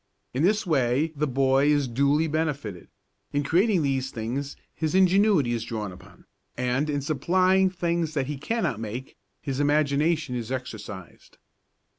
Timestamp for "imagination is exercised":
9.59-11.37